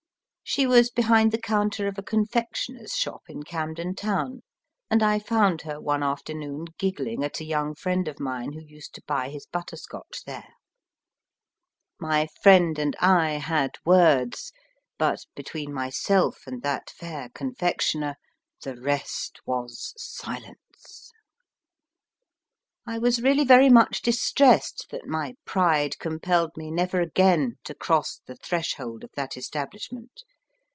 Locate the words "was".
0.67-0.91, 19.45-19.93, 22.99-23.21